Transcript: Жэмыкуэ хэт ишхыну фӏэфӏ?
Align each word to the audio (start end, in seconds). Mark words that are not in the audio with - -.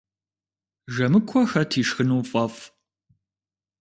Жэмыкуэ 0.93 1.41
хэт 1.51 1.71
ишхыну 1.81 2.21
фӏэфӏ? 2.29 2.63